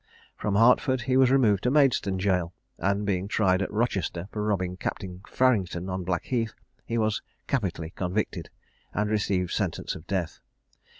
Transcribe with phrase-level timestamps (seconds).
[0.35, 4.77] From Hertford he was removed to Maidstone jail, and being tried at Rochester for robbing
[4.77, 6.55] Captain Farrington on Blackheath,
[6.87, 8.49] he was capitally convicted,
[8.95, 10.39] and received sentence of death.